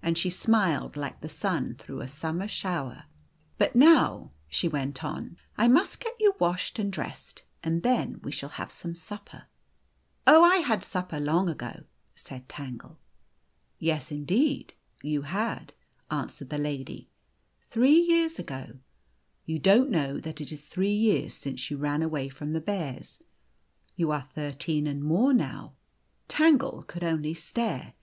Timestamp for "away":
22.02-22.28